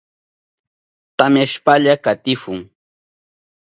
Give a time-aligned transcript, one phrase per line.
[1.17, 2.59] Tamyashpalla katihun.